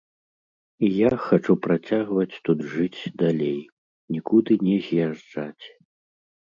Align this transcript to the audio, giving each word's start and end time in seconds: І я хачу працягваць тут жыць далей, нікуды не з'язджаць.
І 0.85 0.89
я 0.99 1.09
хачу 1.25 1.53
працягваць 1.67 2.39
тут 2.49 2.65
жыць 2.73 3.07
далей, 3.25 3.61
нікуды 4.19 4.61
не 4.67 4.77
з'язджаць. 4.89 5.65